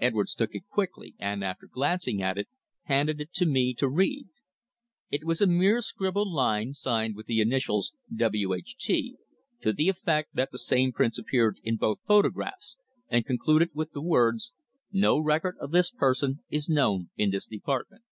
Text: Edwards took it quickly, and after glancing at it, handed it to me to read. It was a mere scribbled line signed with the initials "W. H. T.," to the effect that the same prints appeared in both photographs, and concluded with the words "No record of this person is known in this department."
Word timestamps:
Edwards 0.00 0.34
took 0.34 0.52
it 0.56 0.66
quickly, 0.68 1.14
and 1.20 1.44
after 1.44 1.68
glancing 1.68 2.20
at 2.20 2.36
it, 2.36 2.48
handed 2.86 3.20
it 3.20 3.32
to 3.34 3.46
me 3.46 3.72
to 3.74 3.88
read. 3.88 4.26
It 5.12 5.22
was 5.22 5.40
a 5.40 5.46
mere 5.46 5.80
scribbled 5.80 6.32
line 6.32 6.74
signed 6.74 7.14
with 7.14 7.26
the 7.26 7.40
initials 7.40 7.92
"W. 8.12 8.52
H. 8.52 8.76
T.," 8.76 9.16
to 9.60 9.72
the 9.72 9.88
effect 9.88 10.34
that 10.34 10.50
the 10.50 10.58
same 10.58 10.90
prints 10.90 11.18
appeared 11.18 11.60
in 11.62 11.76
both 11.76 12.00
photographs, 12.04 12.78
and 13.08 13.24
concluded 13.24 13.70
with 13.72 13.92
the 13.92 14.02
words 14.02 14.50
"No 14.90 15.20
record 15.20 15.54
of 15.60 15.70
this 15.70 15.92
person 15.92 16.40
is 16.50 16.68
known 16.68 17.10
in 17.16 17.30
this 17.30 17.46
department." 17.46 18.02